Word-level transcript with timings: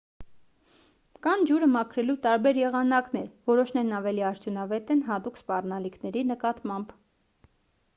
կան 1.27 1.43
ջուրը 1.49 1.67
մաքրելու 1.73 2.15
տարբեր 2.23 2.61
եղանակներ 2.61 3.29
որոշներն 3.53 3.95
ավելի 4.01 4.27
արդյունավետ 4.33 4.91
են 4.97 5.05
հատուկ 5.13 5.43
սպառնալիքների 5.45 6.31
նկատմամբ 6.35 7.01